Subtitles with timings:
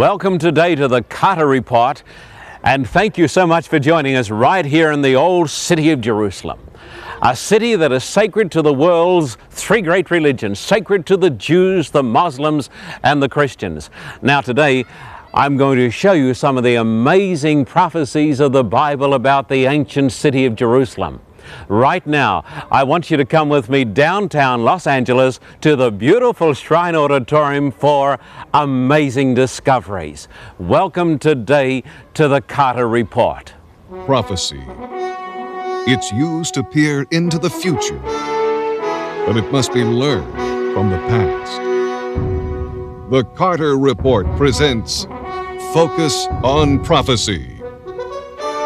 [0.00, 2.02] Welcome today to the Carter Report,
[2.62, 6.00] and thank you so much for joining us right here in the old city of
[6.00, 6.58] Jerusalem.
[7.20, 11.90] A city that is sacred to the world's three great religions, sacred to the Jews,
[11.90, 12.70] the Muslims,
[13.02, 13.90] and the Christians.
[14.22, 14.86] Now, today,
[15.34, 19.66] I'm going to show you some of the amazing prophecies of the Bible about the
[19.66, 21.20] ancient city of Jerusalem.
[21.68, 26.54] Right now, I want you to come with me downtown Los Angeles to the beautiful
[26.54, 28.18] Shrine Auditorium for
[28.54, 30.28] amazing discoveries.
[30.58, 31.82] Welcome today
[32.14, 33.54] to the Carter Report.
[34.06, 34.62] Prophecy.
[35.86, 37.98] It's used to peer into the future,
[39.26, 40.32] but it must be learned
[40.74, 41.60] from the past.
[43.10, 45.06] The Carter Report presents
[45.72, 47.59] Focus on Prophecy.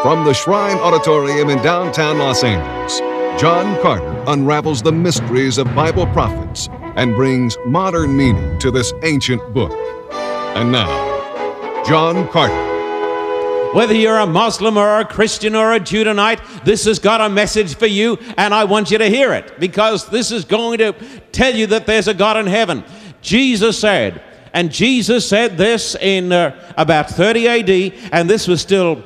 [0.05, 2.99] From the Shrine Auditorium in downtown Los Angeles,
[3.41, 9.41] John Carter unravels the mysteries of Bible prophets and brings modern meaning to this ancient
[9.51, 9.71] book.
[10.11, 13.73] And now, John Carter.
[13.73, 17.73] Whether you're a Muslim or a Christian or a Judahite, this has got a message
[17.75, 20.93] for you, and I want you to hear it because this is going to
[21.31, 22.83] tell you that there's a God in heaven.
[23.23, 24.21] Jesus said,
[24.53, 29.03] and Jesus said this in uh, about 30 AD, and this was still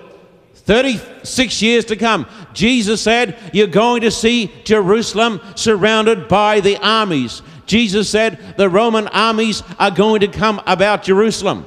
[0.69, 2.27] 36 years to come.
[2.53, 7.41] Jesus said, You're going to see Jerusalem surrounded by the armies.
[7.65, 11.65] Jesus said, The Roman armies are going to come about Jerusalem.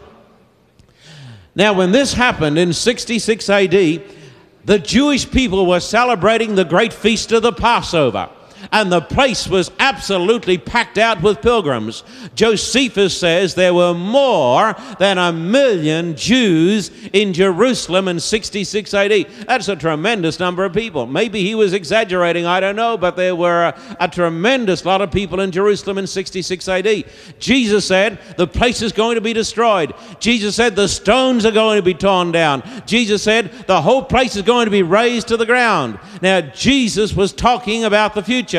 [1.56, 7.32] Now, when this happened in 66 AD, the Jewish people were celebrating the great feast
[7.32, 8.30] of the Passover
[8.70, 12.04] and the place was absolutely packed out with pilgrims.
[12.34, 19.26] Josephus says there were more than a million Jews in Jerusalem in 66 AD.
[19.46, 21.06] That's a tremendous number of people.
[21.06, 25.10] Maybe he was exaggerating, I don't know, but there were a, a tremendous lot of
[25.10, 27.04] people in Jerusalem in 66 AD.
[27.38, 29.94] Jesus said the place is going to be destroyed.
[30.20, 32.62] Jesus said the stones are going to be torn down.
[32.86, 35.98] Jesus said the whole place is going to be razed to the ground.
[36.20, 38.51] Now, Jesus was talking about the future.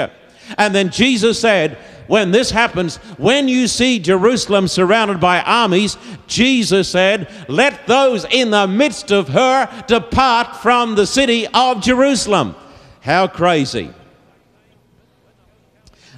[0.57, 1.77] And then Jesus said,
[2.07, 8.51] when this happens, when you see Jerusalem surrounded by armies, Jesus said, Let those in
[8.51, 12.55] the midst of her depart from the city of Jerusalem.
[13.01, 13.93] How crazy.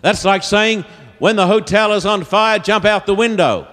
[0.01, 0.85] That's like saying,
[1.19, 3.67] When the hotel is on fire, jump out the window.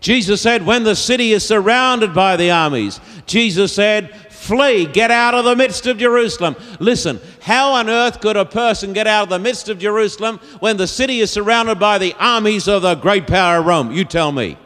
[0.00, 5.34] Jesus said, When the city is surrounded by the armies, Jesus said, Flee, get out
[5.34, 6.56] of the midst of Jerusalem.
[6.80, 10.76] Listen, how on earth could a person get out of the midst of Jerusalem when
[10.76, 13.90] the city is surrounded by the armies of the great power of Rome?
[13.90, 14.56] You tell me.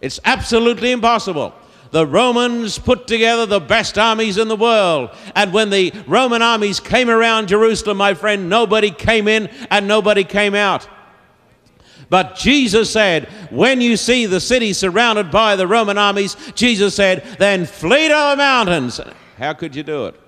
[0.00, 1.54] It's absolutely impossible.
[1.90, 5.10] The Romans put together the best armies in the world.
[5.34, 10.24] And when the Roman armies came around Jerusalem, my friend, nobody came in and nobody
[10.24, 10.88] came out.
[12.08, 17.24] But Jesus said, when you see the city surrounded by the Roman armies, Jesus said,
[17.38, 19.00] then flee to the mountains.
[19.36, 20.20] How could you do it?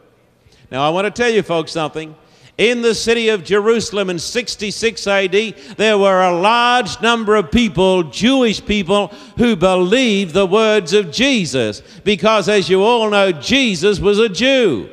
[0.71, 2.15] Now, I want to tell you folks something.
[2.59, 8.03] In the city of Jerusalem in 66 AD, there were a large number of people,
[8.03, 11.83] Jewish people, who believed the words of Jesus.
[12.03, 14.91] Because, as you all know, Jesus was a Jew.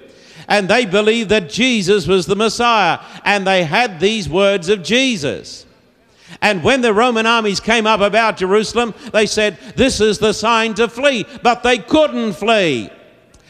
[0.47, 3.00] And they believed that Jesus was the Messiah.
[3.25, 5.66] And they had these words of Jesus.
[6.42, 10.75] And when the Roman armies came up about Jerusalem, they said, This is the sign
[10.75, 11.25] to flee.
[11.42, 12.92] But they couldn't flee.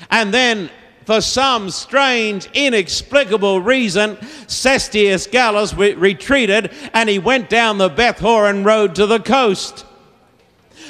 [0.10, 0.70] And then,
[1.06, 4.18] for some strange, inexplicable reason,
[4.48, 9.86] Cestius Gallus re- retreated and he went down the Beth Horon road to the coast.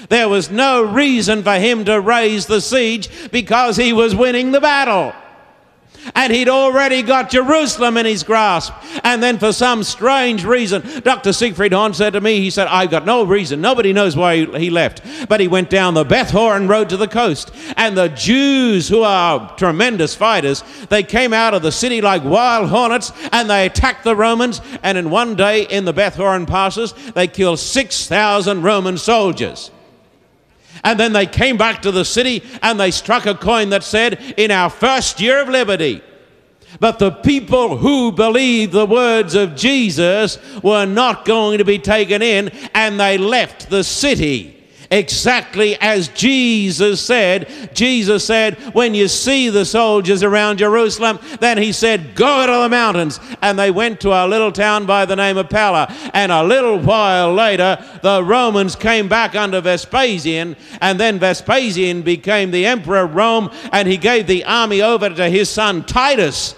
[0.09, 4.61] There was no reason for him to raise the siege because he was winning the
[4.61, 5.13] battle
[6.13, 8.73] and he'd already got Jerusalem in his grasp.
[9.03, 11.33] And then, for some strange reason, Dr.
[11.33, 13.61] Siegfried Horn said to me, he said, I've got no reason.
[13.61, 15.01] Nobody knows why he left.
[15.27, 17.51] But he went down the Beth Horon road to the coast.
[17.77, 22.69] And the Jews, who are tremendous fighters, they came out of the city like wild
[22.69, 24.61] hornets and they attacked the Romans.
[24.83, 29.71] And in one day in the Beth Horon passes, they killed 6,000 Roman soldiers.
[30.85, 34.35] And then they came back to the city and they struck a coin that said,
[34.37, 36.01] In our first year of liberty.
[36.79, 42.21] But the people who believed the words of Jesus were not going to be taken
[42.21, 44.54] in, and they left the city
[44.91, 47.71] exactly as Jesus said.
[47.73, 52.69] Jesus said, When you see the soldiers around Jerusalem, then he said, Go to the
[52.69, 53.19] mountains.
[53.41, 55.93] And they went to a little town by the name of Pella.
[56.13, 62.51] And a little while later, the Romans came back under Vespasian, and then Vespasian became
[62.51, 66.55] the emperor of Rome, and he gave the army over to his son Titus.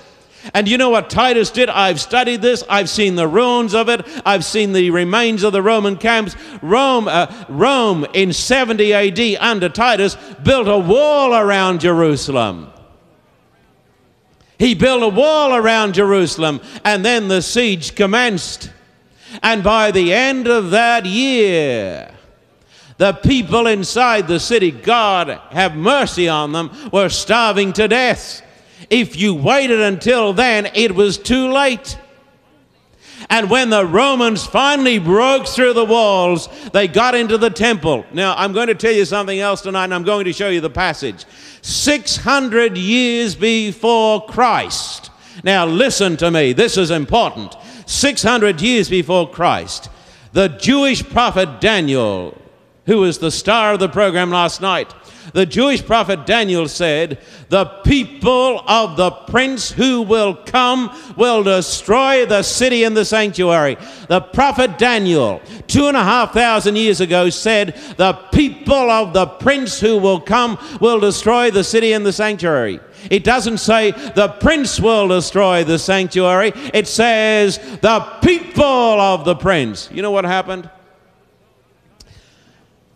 [0.54, 1.70] And you know what Titus did?
[1.70, 2.64] I've studied this.
[2.70, 4.06] I've seen the ruins of it.
[4.26, 6.36] I've seen the remains of the Roman camps.
[6.62, 12.72] Rome, uh, Rome in 70 AD under Titus built a wall around Jerusalem.
[14.60, 18.72] He built a wall around Jerusalem, and then the siege commenced.
[19.44, 22.12] And by the end of that year,
[22.98, 28.42] the people inside the city, God have mercy on them, were starving to death.
[28.90, 31.98] If you waited until then, it was too late.
[33.30, 38.06] And when the Romans finally broke through the walls, they got into the temple.
[38.14, 40.62] Now, I'm going to tell you something else tonight, and I'm going to show you
[40.62, 41.26] the passage.
[41.62, 45.12] 600 years before Christ.
[45.44, 47.56] Now, listen to me, this is important.
[47.86, 49.90] 600 years before Christ,
[50.34, 52.40] the Jewish prophet Daniel,
[52.86, 54.94] who was the star of the program last night,
[55.34, 57.20] the Jewish prophet Daniel said,
[57.50, 63.78] The people of the prince who will come will destroy the city and the sanctuary.
[64.08, 69.26] The prophet Daniel, two and a half thousand years ago, said, The people of the
[69.26, 72.80] prince who will come will destroy the city and the sanctuary.
[73.12, 76.52] It doesn't say the prince will destroy the sanctuary.
[76.74, 79.90] It says the people of the prince.
[79.92, 80.70] You know what happened?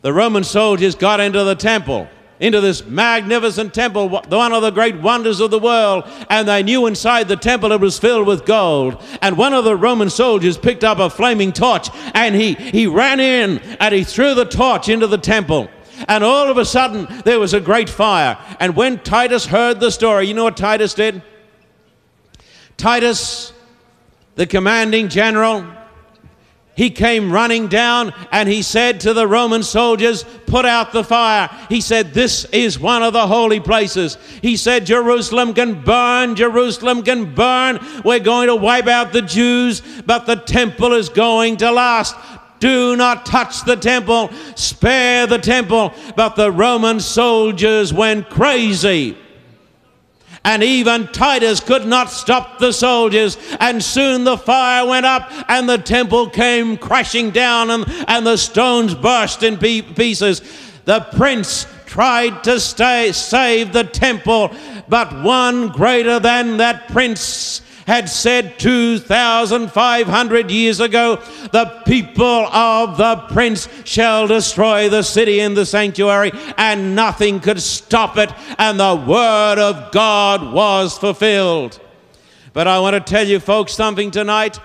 [0.01, 2.07] The Roman soldiers got into the temple
[2.41, 6.03] into this magnificent temple, one of the great wonders of the world.
[6.27, 9.01] And they knew inside the temple it was filled with gold.
[9.21, 13.19] And one of the Roman soldiers picked up a flaming torch and he, he ran
[13.19, 15.69] in and he threw the torch into the temple.
[16.07, 18.39] And all of a sudden, there was a great fire.
[18.59, 21.21] And when Titus heard the story, you know what Titus did?
[22.75, 23.53] Titus,
[24.33, 25.63] the commanding general,
[26.75, 31.49] he came running down and he said to the Roman soldiers, Put out the fire.
[31.69, 34.17] He said, This is one of the holy places.
[34.41, 37.79] He said, Jerusalem can burn, Jerusalem can burn.
[38.05, 42.15] We're going to wipe out the Jews, but the temple is going to last.
[42.59, 45.93] Do not touch the temple, spare the temple.
[46.15, 49.17] But the Roman soldiers went crazy.
[50.43, 53.37] And even Titus could not stop the soldiers.
[53.59, 58.37] And soon the fire went up, and the temple came crashing down, and, and the
[58.37, 60.41] stones burst in pieces.
[60.85, 64.51] The prince tried to stay, save the temple,
[64.87, 67.61] but one greater than that prince
[67.91, 71.17] had said 2,500 years ago,
[71.51, 77.61] the people of the prince shall destroy the city and the sanctuary, and nothing could
[77.61, 81.81] stop it, and the word of God was fulfilled.
[82.53, 84.57] But I want to tell you folks something tonight.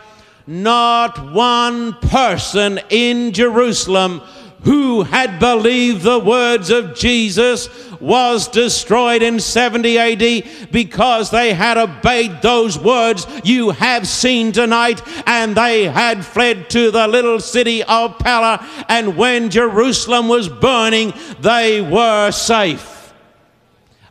[0.46, 4.22] Not one person in Jerusalem
[4.66, 7.68] who had believed the words of Jesus
[8.00, 15.00] was destroyed in 70 AD because they had obeyed those words you have seen tonight
[15.24, 18.66] and they had fled to the little city of Pella.
[18.88, 23.14] And when Jerusalem was burning, they were safe.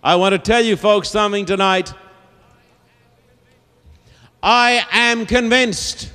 [0.01, 1.93] I want to tell you folks something tonight.
[4.41, 6.13] I am convinced.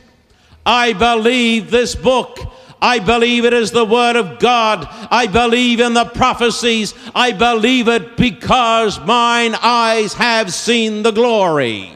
[0.65, 2.39] I believe this book
[2.82, 4.88] I believe it is the Word of God.
[5.11, 6.94] I believe in the prophecies.
[7.15, 11.93] I believe it because mine eyes have seen the glory.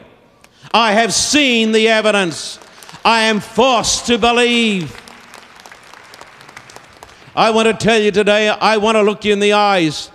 [0.73, 2.59] I have seen the evidence.
[3.03, 5.01] I am forced to believe.
[7.35, 10.11] I want to tell you today, I want to look you in the eyes.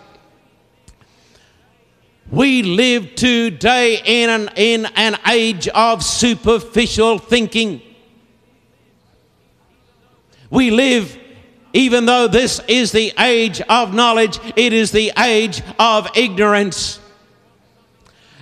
[2.30, 7.82] We live today in an, in an age of superficial thinking.
[10.50, 11.16] We live,
[11.72, 16.98] even though this is the age of knowledge, it is the age of ignorance.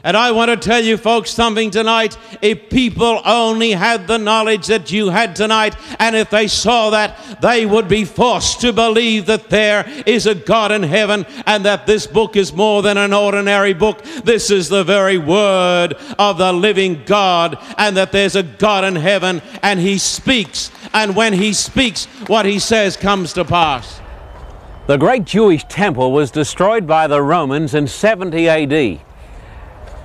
[0.04, 2.16] And I want to tell you folks something tonight.
[2.40, 7.40] If people only had the knowledge that you had tonight, and if they saw that,
[7.42, 11.86] they would be forced to believe that there is a God in heaven and that
[11.86, 14.02] this book is more than an ordinary book.
[14.24, 18.96] This is the very word of the living God, and that there's a God in
[18.96, 20.70] heaven and He speaks.
[20.92, 24.00] And when He speaks, what He says comes to pass.
[24.86, 29.00] The great Jewish temple was destroyed by the Romans in 70 AD.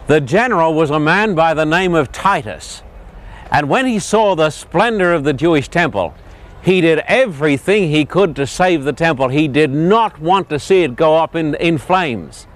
[0.07, 2.83] The general was a man by the name of Titus.
[3.49, 6.13] And when he saw the splendor of the Jewish temple,
[6.61, 9.29] he did everything he could to save the temple.
[9.29, 12.47] He did not want to see it go up in, in flames.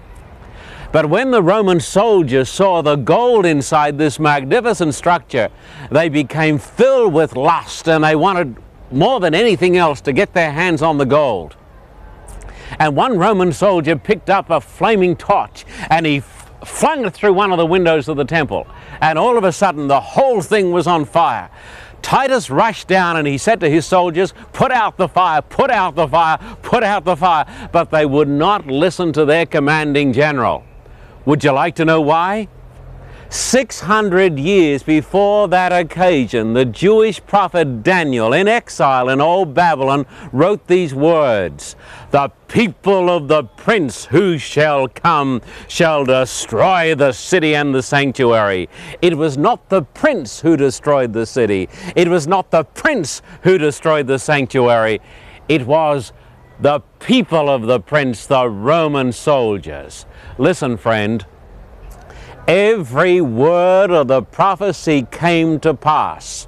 [0.92, 5.50] But when the Roman soldiers saw the gold inside this magnificent structure,
[5.92, 8.56] they became filled with lust and they wanted
[8.92, 11.56] more than anything else to get their hands on the gold.
[12.80, 16.22] And one Roman soldier picked up a flaming torch and he
[16.66, 18.68] flung it through one of the windows of the temple.
[19.02, 21.50] And all of a sudden, the whole thing was on fire.
[22.02, 25.96] Titus rushed down and he said to his soldiers, Put out the fire, put out
[25.96, 27.46] the fire, put out the fire.
[27.72, 30.64] But they would not listen to their commanding general.
[31.28, 32.48] Would you like to know why?
[33.28, 40.68] 600 years before that occasion, the Jewish prophet Daniel, in exile in old Babylon, wrote
[40.68, 41.76] these words
[42.12, 48.70] The people of the prince who shall come shall destroy the city and the sanctuary.
[49.02, 51.68] It was not the prince who destroyed the city,
[51.98, 55.02] it was not the prince who destroyed the sanctuary.
[55.50, 56.14] It was
[56.60, 60.06] the people of the prince, the Roman soldiers.
[60.38, 61.26] Listen, friend
[62.48, 66.48] every word of the prophecy came to pass.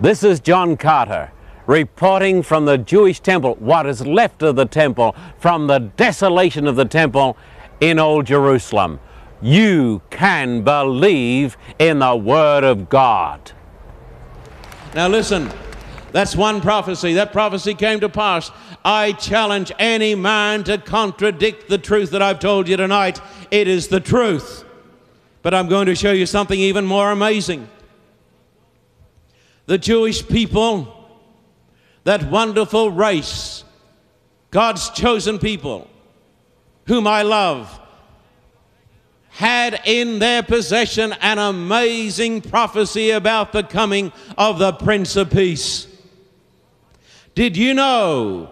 [0.00, 1.32] This is John Carter
[1.66, 6.76] reporting from the Jewish temple, what is left of the temple, from the desolation of
[6.76, 7.36] the temple
[7.80, 8.98] in Old Jerusalem.
[9.42, 13.52] You can believe in the Word of God.
[14.94, 15.50] Now, listen,
[16.12, 17.14] that's one prophecy.
[17.14, 18.50] That prophecy came to pass.
[18.84, 23.20] I challenge any man to contradict the truth that I've told you tonight.
[23.50, 24.64] It is the truth.
[25.42, 27.68] But I'm going to show you something even more amazing.
[29.66, 30.94] The Jewish people,
[32.04, 33.64] that wonderful race,
[34.50, 35.90] God's chosen people,
[36.86, 37.78] whom I love,
[39.28, 45.86] had in their possession an amazing prophecy about the coming of the Prince of Peace.
[47.38, 48.50] Did you know,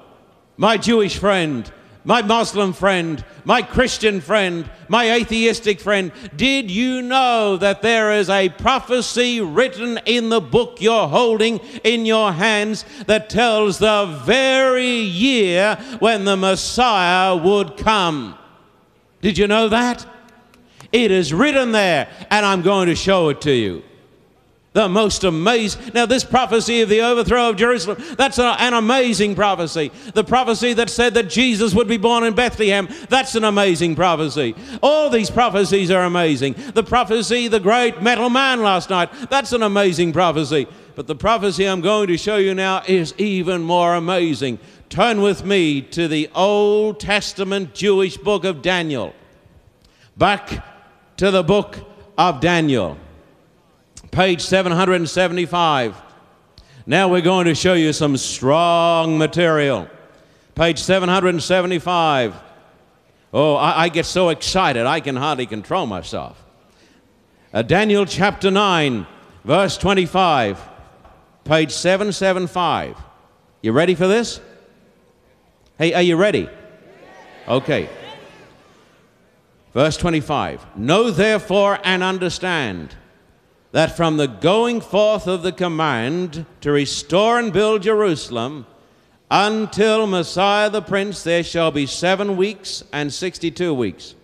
[0.56, 1.68] my Jewish friend,
[2.04, 8.30] my Muslim friend, my Christian friend, my atheistic friend, did you know that there is
[8.30, 14.98] a prophecy written in the book you're holding in your hands that tells the very
[15.00, 18.38] year when the Messiah would come?
[19.20, 20.06] Did you know that?
[20.92, 23.82] It is written there, and I'm going to show it to you
[24.76, 25.92] the most amazing.
[25.94, 29.90] Now, this prophecy of the overthrow of Jerusalem, that's an amazing prophecy.
[30.12, 34.54] The prophecy that said that Jesus would be born in Bethlehem, that's an amazing prophecy.
[34.82, 36.56] All these prophecies are amazing.
[36.74, 40.66] The prophecy, the great metal man last night, that's an amazing prophecy.
[40.94, 44.58] But the prophecy I'm going to show you now is even more amazing.
[44.90, 49.14] Turn with me to the Old Testament Jewish book of Daniel.
[50.18, 50.62] Back
[51.16, 51.78] to the book
[52.18, 52.98] of Daniel
[54.16, 56.02] page 775.
[56.86, 59.90] Now we're going to show you some strong material.
[60.54, 62.34] Page 775.
[63.34, 66.42] Oh, I, I get so excited I can hardly control myself.
[67.52, 69.06] Uh, Daniel chapter 9,
[69.44, 70.66] verse 25,
[71.44, 72.96] page 775.
[73.60, 74.40] You ready for this?
[75.76, 76.48] Hey, are you ready?
[77.46, 77.90] Okay.
[79.74, 80.78] Verse 25.
[80.78, 82.96] Know therefore and understand
[83.76, 88.64] that from the going forth of the command to restore and build Jerusalem
[89.30, 94.14] until Messiah the Prince, there shall be seven weeks and 62 weeks.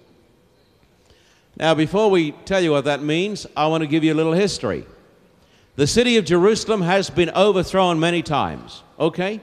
[1.59, 4.33] Now, before we tell you what that means, I want to give you a little
[4.33, 4.87] history.
[5.77, 9.39] The city of Jerusalem has been overthrown many times, okay?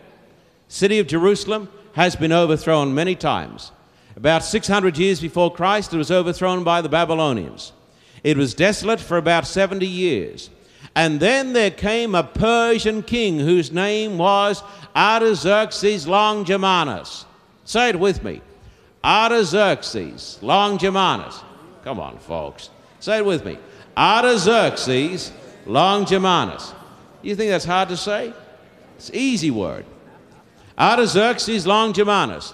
[0.70, 3.72] City of Jerusalem has been overthrown many times.
[4.16, 7.74] About 600 years before Christ, it was overthrown by the Babylonians.
[8.24, 10.50] It was desolate for about 70 years.
[10.96, 14.64] And then there came a Persian king whose name was
[14.96, 17.26] Artaxerxes Longimanus.
[17.64, 18.42] Say it with me
[19.04, 21.42] Artaxerxes Longimanus.
[21.84, 22.70] Come on, folks.
[23.00, 23.58] Say it with me
[23.96, 25.32] Artaxerxes
[25.66, 26.74] Longimanus.
[27.22, 28.34] You think that's hard to say?
[28.96, 29.86] It's an easy word.
[30.78, 32.54] Artaxerxes Longimanus.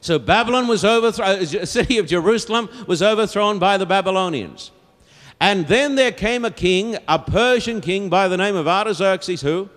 [0.00, 4.70] So Babylon was overthrown, the uh, city of Jerusalem was overthrown by the Babylonians.
[5.40, 9.68] And then there came a king, a Persian king by the name of Artaxerxes, who?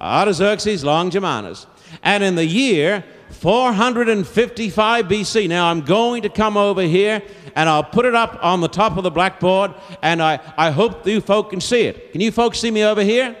[0.00, 1.66] Artaxerxes Longimanus.
[2.02, 7.22] And in the year 455 BC, now I'm going to come over here
[7.56, 11.06] and I'll put it up on the top of the blackboard and I, I hope
[11.06, 12.12] you folk can see it.
[12.12, 13.36] Can you folks see me over here?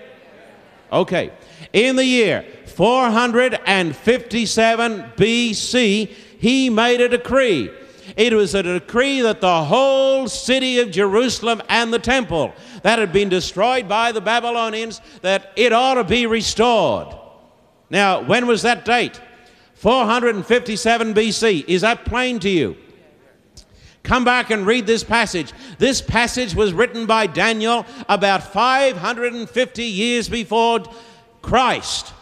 [0.92, 1.30] Okay.
[1.72, 6.08] In the year 457 BC,
[6.38, 7.70] he made a decree.
[8.16, 13.12] It was a decree that the whole city of Jerusalem and the temple that had
[13.12, 17.14] been destroyed by the Babylonians, that it ought to be restored.
[17.90, 19.20] Now, when was that date?
[19.74, 21.64] 457 BC.
[21.68, 22.76] Is that plain to you?
[24.02, 25.52] Come back and read this passage.
[25.78, 30.82] This passage was written by Daniel about 550 years before
[31.42, 32.12] Christ.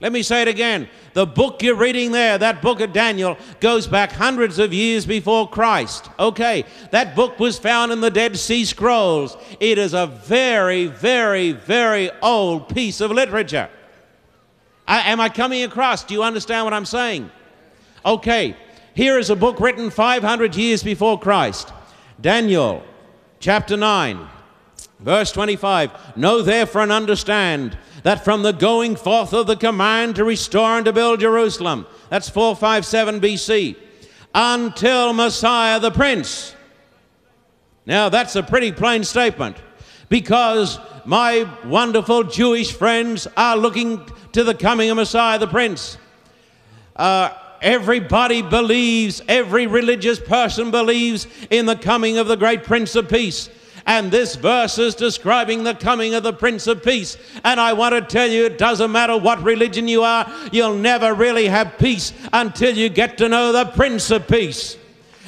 [0.00, 0.88] Let me say it again.
[1.14, 5.48] The book you're reading there, that book of Daniel, goes back hundreds of years before
[5.48, 6.08] Christ.
[6.18, 9.36] Okay, that book was found in the Dead Sea Scrolls.
[9.58, 13.68] It is a very, very, very old piece of literature.
[14.86, 16.04] I, am I coming across?
[16.04, 17.30] Do you understand what I'm saying?
[18.06, 18.56] Okay,
[18.94, 21.72] here is a book written 500 years before Christ
[22.20, 22.84] Daniel,
[23.40, 24.28] chapter 9,
[25.00, 26.16] verse 25.
[26.16, 30.84] Know therefore and understand that from the going forth of the command to restore and
[30.84, 33.76] to build Jerusalem, that's 457 BC,
[34.34, 36.54] until Messiah the Prince.
[37.86, 39.56] Now, that's a pretty plain statement
[40.08, 45.96] because my wonderful Jewish friends are looking to the coming of Messiah the Prince.
[46.96, 47.30] Uh,
[47.62, 53.48] everybody believes, every religious person believes in the coming of the great Prince of Peace.
[53.88, 57.16] And this verse is describing the coming of the Prince of Peace.
[57.42, 61.14] And I want to tell you, it doesn't matter what religion you are, you'll never
[61.14, 64.76] really have peace until you get to know the Prince of Peace.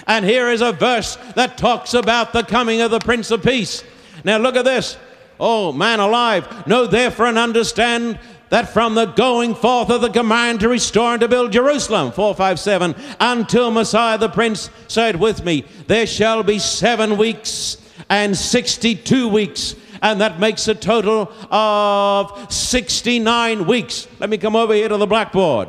[0.07, 3.83] And here is a verse that talks about the coming of the Prince of Peace.
[4.25, 4.99] Now look at this.
[5.41, 8.19] Oh, man alive, know therefore and understand
[8.51, 12.95] that from the going forth of the command to restore and to build Jerusalem, 457,
[13.21, 17.79] until Messiah the Prince said with me, there shall be seven weeks
[18.11, 19.75] and 62 weeks.
[20.03, 24.09] And that makes a total of 69 weeks.
[24.19, 25.69] Let me come over here to the blackboard.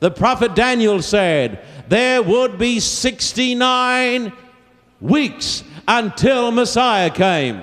[0.00, 4.32] The prophet Daniel said there would be 69
[5.00, 7.62] weeks until Messiah came.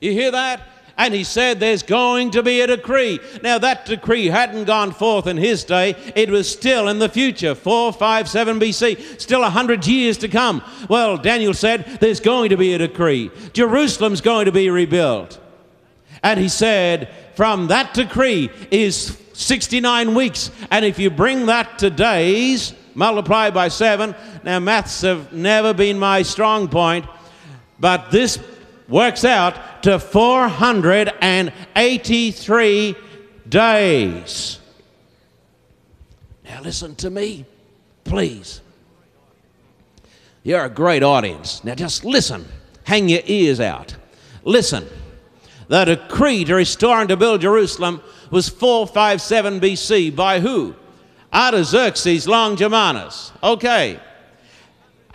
[0.00, 0.60] You hear that?
[0.98, 3.20] And he said there's going to be a decree.
[3.42, 7.54] Now, that decree hadn't gone forth in his day, it was still in the future
[7.54, 10.62] 457 BC, still 100 years to come.
[10.88, 13.30] Well, Daniel said there's going to be a decree.
[13.52, 15.38] Jerusalem's going to be rebuilt.
[16.22, 20.50] And he said, from that decree is 69 weeks.
[20.70, 24.14] And if you bring that to days, multiply by seven.
[24.42, 27.04] Now, maths have never been my strong point,
[27.78, 28.38] but this
[28.88, 32.94] works out to 483
[33.48, 34.60] days.
[36.44, 37.46] Now, listen to me,
[38.04, 38.60] please.
[40.42, 41.64] You're a great audience.
[41.64, 42.44] Now, just listen.
[42.84, 43.96] Hang your ears out.
[44.44, 44.86] Listen.
[45.68, 50.76] The decree to restore and to build Jerusalem was 457 BC by who?
[51.32, 53.32] Artaxerxes Longimanus.
[53.42, 53.98] Okay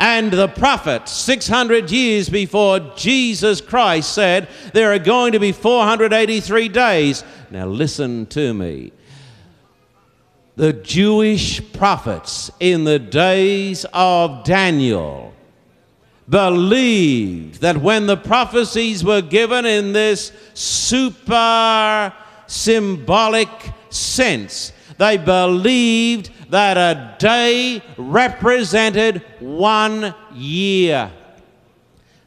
[0.02, 6.70] and the prophet 600 years before Jesus Christ said there are going to be 483
[6.70, 7.24] days.
[7.52, 8.94] Now, listen to me.
[10.56, 15.36] The Jewish prophets in the days of Daniel
[16.28, 22.12] believed that when the prophecies were given in this super
[22.48, 23.50] symbolic
[23.92, 31.12] sense, they believed that a day represented one year.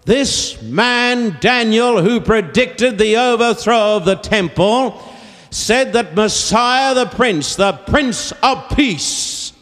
[0.05, 5.03] This man, Daniel, who predicted the overthrow of the temple,
[5.51, 9.53] said that Messiah the Prince, the Prince of Peace,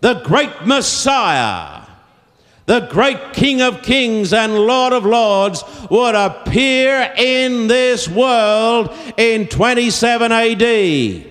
[0.00, 1.82] the great Messiah,
[2.66, 9.48] the great King of Kings and Lord of Lords, would appear in this world in
[9.48, 11.29] 27 AD.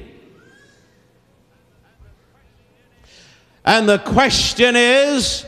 [3.69, 5.45] And the question is,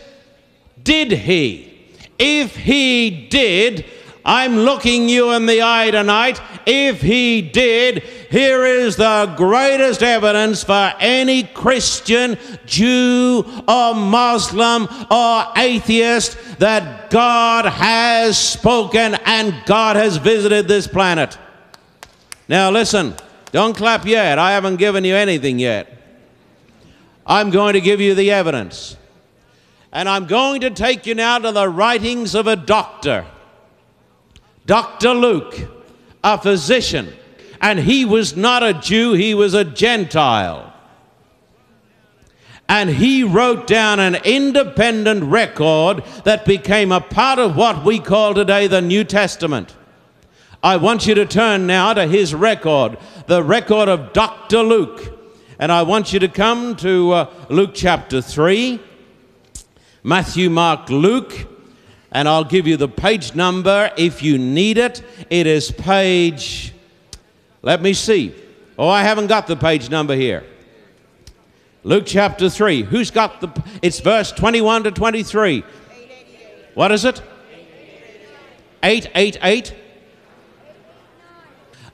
[0.84, 1.74] did he?
[2.20, 3.84] If he did,
[4.24, 6.40] I'm looking you in the eye tonight.
[6.68, 15.46] If he did, here is the greatest evidence for any Christian, Jew, or Muslim, or
[15.58, 21.40] atheist that God has spoken and God has visited this planet.
[22.48, 23.16] Now, listen,
[23.52, 24.38] don't clap yet.
[24.38, 26.01] I haven't given you anything yet.
[27.26, 28.98] I'm going to give you the evidence.
[29.92, 33.26] And I'm going to take you now to the writings of a doctor,
[34.66, 35.14] Dr.
[35.14, 35.60] Luke,
[36.24, 37.14] a physician.
[37.60, 40.74] And he was not a Jew, he was a Gentile.
[42.70, 48.34] And he wrote down an independent record that became a part of what we call
[48.34, 49.76] today the New Testament.
[50.64, 54.64] I want you to turn now to his record, the record of Dr.
[54.64, 55.21] Luke.
[55.62, 58.82] And I want you to come to uh, Luke chapter 3,
[60.02, 61.47] Matthew, Mark, Luke,
[62.12, 65.04] and I'll give you the page number if you need it.
[65.30, 66.74] It is page,
[67.62, 68.34] let me see.
[68.80, 70.43] Oh, I haven't got the page number here.
[71.84, 72.82] Luke chapter 3.
[72.82, 75.63] Who's got the, it's verse 21 to 23.
[76.74, 77.21] What is it?
[78.82, 79.76] 888.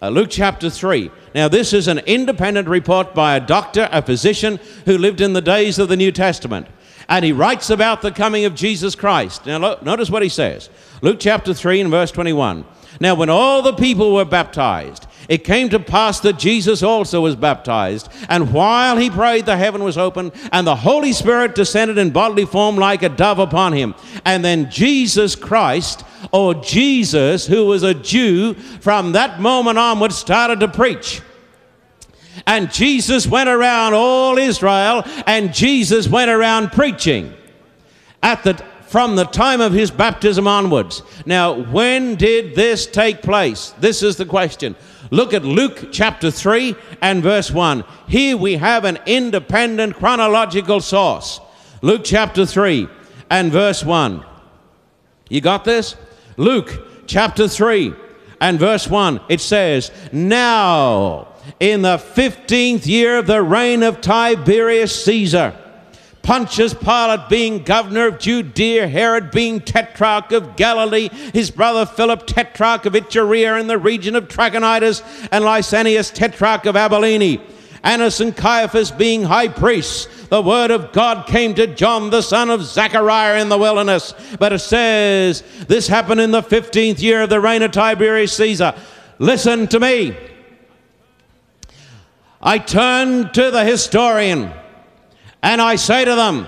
[0.02, 1.12] Uh, Luke chapter 3.
[1.36, 5.42] Now, this is an independent report by a doctor, a physician who lived in the
[5.42, 6.68] days of the New Testament.
[7.10, 9.46] And he writes about the coming of Jesus Christ.
[9.46, 10.70] Now, lo- notice what he says
[11.02, 12.66] Luke chapter 3 and verse 21.
[13.00, 17.36] Now, when all the people were baptized, it came to pass that Jesus also was
[17.36, 18.10] baptized.
[18.30, 22.46] And while he prayed, the heaven was opened, and the Holy Spirit descended in bodily
[22.46, 23.96] form like a dove upon him.
[24.26, 30.60] And then Jesus Christ, or Jesus, who was a Jew, from that moment onward started
[30.62, 31.22] to preach.
[32.46, 37.34] And Jesus went around all Israel, and Jesus went around preaching
[38.24, 41.04] at the from the time of his baptism onwards.
[41.26, 43.74] Now, when did this take place?
[43.80, 44.78] This is the question.
[45.10, 47.84] Look at Luke chapter 3 and verse 1.
[48.08, 51.40] Here we have an independent chronological source.
[51.82, 52.88] Luke chapter 3
[53.30, 54.26] and verse 1.
[55.30, 55.96] You got this?
[56.38, 57.94] Luke chapter 3
[58.42, 59.22] and verse 1.
[59.30, 65.56] It says, Now, in the 15th year of the reign of Tiberius Caesar,
[66.28, 72.86] Pontius Pilate being governor of Judea, Herod being tetrarch of Galilee, his brother Philip tetrarch
[72.86, 77.40] of Iturea in the region of Trachonitis, and Lysanias tetrarch of Abilene.
[77.82, 82.50] Annas and Caiaphas being high priests, the word of God came to John, the son
[82.50, 84.14] of Zechariah, in the wilderness.
[84.38, 88.76] But it says, this happened in the 15th year of the reign of Tiberius Caesar.
[89.18, 90.18] Listen to me.
[92.42, 94.52] I turn to the historian
[95.48, 96.46] and I say to them,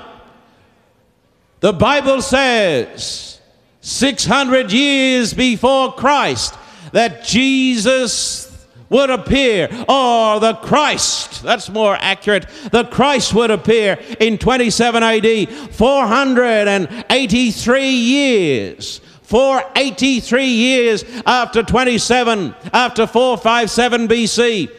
[1.62, 3.40] the Bible says
[3.80, 6.56] 600 years before Christ
[6.92, 14.38] that Jesus would appear, or the Christ, that's more accurate, the Christ would appear in
[14.38, 19.00] 27 AD, 483 years.
[19.22, 24.70] 483 years after 27, after 457 BC.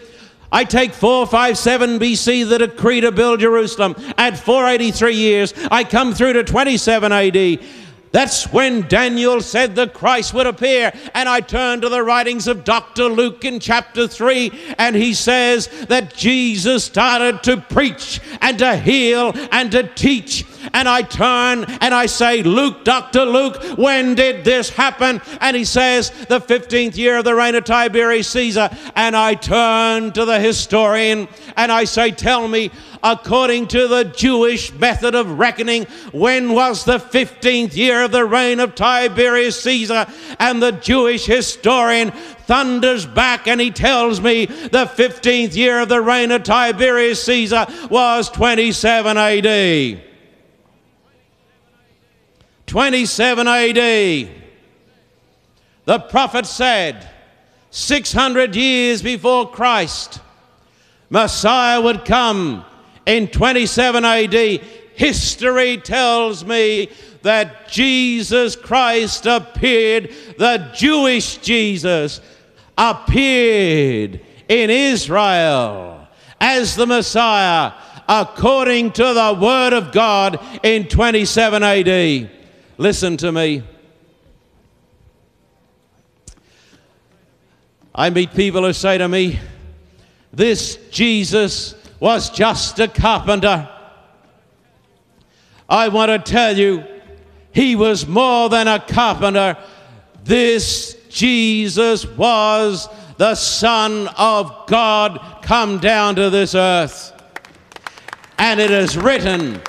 [0.53, 3.95] I take 457 BC, the decree to build Jerusalem.
[4.19, 7.61] At 483 years, I come through to 27 AD.
[8.13, 10.93] That's when Daniel said the Christ would appear.
[11.15, 13.05] And I turn to the writings of Dr.
[13.05, 19.33] Luke in chapter 3, and he says that Jesus started to preach and to heal
[19.53, 20.45] and to teach.
[20.73, 23.25] And I turn and I say, Luke, Dr.
[23.25, 25.21] Luke, when did this happen?
[25.41, 28.71] And he says, the 15th year of the reign of Tiberius Caesar.
[28.95, 32.71] And I turn to the historian and I say, Tell me,
[33.03, 38.61] according to the Jewish method of reckoning, when was the 15th year of the reign
[38.61, 40.07] of Tiberius Caesar?
[40.39, 46.01] And the Jewish historian thunders back and he tells me the 15th year of the
[46.01, 50.10] reign of Tiberius Caesar was 27 AD.
[52.71, 54.31] 27 AD.
[55.87, 57.11] The prophet said,
[57.71, 60.21] 600 years before Christ,
[61.09, 62.65] Messiah would come
[63.07, 64.35] in 27 AD.
[64.95, 66.91] History tells me
[67.23, 72.21] that Jesus Christ appeared, the Jewish Jesus
[72.79, 76.07] appeared in Israel
[76.41, 77.73] as the Messiah
[78.09, 82.31] according to the Word of God in 27 AD.
[82.81, 83.62] Listen to me.
[87.95, 89.38] I meet people who say to me,
[90.33, 93.69] This Jesus was just a carpenter.
[95.69, 96.83] I want to tell you,
[97.53, 99.59] he was more than a carpenter.
[100.25, 102.88] This Jesus was
[103.19, 107.12] the Son of God come down to this earth.
[108.38, 109.61] And it is written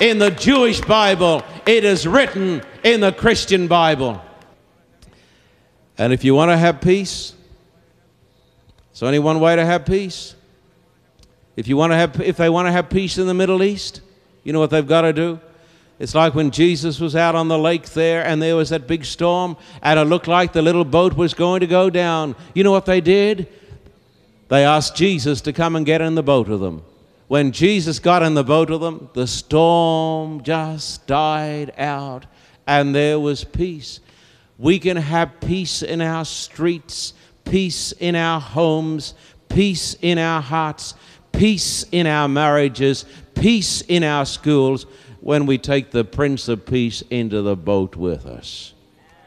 [0.00, 4.20] in the Jewish Bible, it is written in the Christian Bible.
[5.98, 7.34] And if you want to have peace,
[8.92, 10.34] there's only one way to have peace.
[11.56, 14.00] If you want to have if they want to have peace in the Middle East,
[14.44, 15.40] you know what they've got to do?
[15.98, 19.04] It's like when Jesus was out on the lake there and there was that big
[19.04, 22.34] storm and it looked like the little boat was going to go down.
[22.54, 23.48] You know what they did?
[24.48, 26.82] They asked Jesus to come and get in the boat with them.
[27.30, 32.26] When Jesus got in the boat with them, the storm just died out
[32.66, 34.00] and there was peace.
[34.58, 37.12] We can have peace in our streets,
[37.44, 39.14] peace in our homes,
[39.48, 40.94] peace in our hearts,
[41.30, 43.04] peace in our marriages,
[43.36, 44.86] peace in our schools
[45.20, 48.74] when we take the Prince of Peace into the boat with us.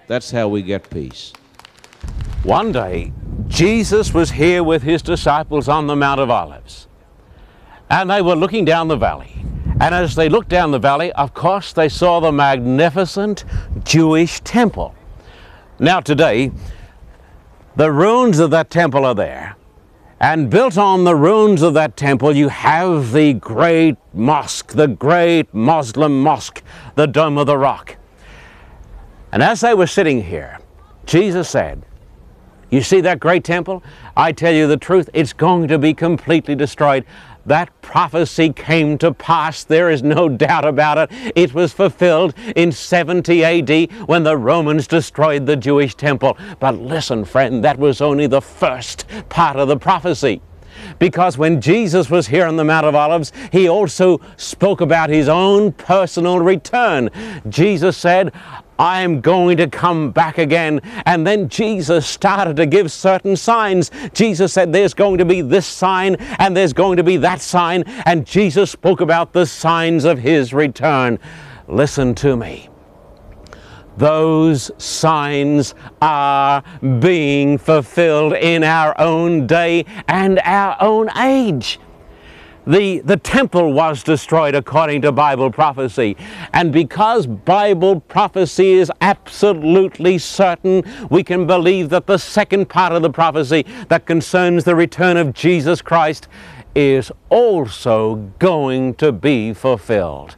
[0.07, 1.31] That's how we get peace.
[2.43, 3.13] One day,
[3.47, 6.87] Jesus was here with his disciples on the Mount of Olives.
[7.93, 9.45] And they were looking down the valley.
[9.79, 13.45] And as they looked down the valley, of course, they saw the magnificent
[13.83, 14.95] Jewish temple.
[15.77, 16.49] Now, today,
[17.75, 19.57] the ruins of that temple are there.
[20.19, 25.53] And built on the ruins of that temple, you have the great mosque, the great
[25.53, 26.63] Muslim mosque,
[26.95, 27.97] the Dome of the Rock.
[29.31, 30.57] And as they were sitting here,
[31.05, 31.83] Jesus said,
[32.71, 33.83] You see that great temple?
[34.17, 37.05] I tell you the truth, it's going to be completely destroyed.
[37.45, 39.63] That prophecy came to pass.
[39.63, 41.33] There is no doubt about it.
[41.35, 46.37] It was fulfilled in 70 AD when the Romans destroyed the Jewish temple.
[46.59, 50.41] But listen, friend, that was only the first part of the prophecy.
[50.99, 55.27] Because when Jesus was here on the Mount of Olives, he also spoke about his
[55.27, 57.09] own personal return.
[57.49, 58.33] Jesus said,
[58.79, 60.81] I'm going to come back again.
[61.05, 63.91] And then Jesus started to give certain signs.
[64.13, 67.83] Jesus said, There's going to be this sign and there's going to be that sign.
[68.05, 71.19] And Jesus spoke about the signs of his return.
[71.67, 72.69] Listen to me.
[73.97, 76.63] Those signs are
[76.99, 81.79] being fulfilled in our own day and our own age.
[82.65, 86.15] The, the temple was destroyed according to Bible prophecy.
[86.53, 93.01] And because Bible prophecy is absolutely certain, we can believe that the second part of
[93.01, 96.27] the prophecy that concerns the return of Jesus Christ
[96.75, 100.35] is also going to be fulfilled.